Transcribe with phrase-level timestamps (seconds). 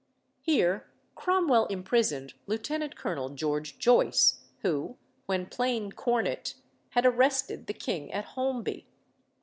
[0.41, 2.65] Here Cromwell imprisoned Lieut.
[2.95, 6.55] Colonel George Joyce, who, when plain cornet,
[6.89, 8.87] had arrested the king at Holmby.